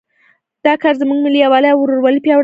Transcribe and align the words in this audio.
دا 0.65 0.73
کار 0.81 0.93
زموږ 1.01 1.17
ملي 1.23 1.39
یووالی 1.41 1.69
او 1.71 1.79
ورورولي 1.81 2.19
پیاوړی 2.25 2.29
کوي 2.35 2.39